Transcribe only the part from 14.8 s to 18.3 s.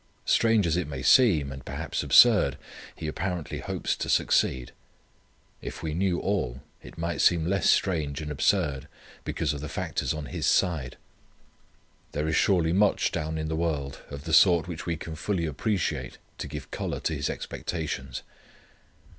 we can fully appreciate to give colour to his expectations.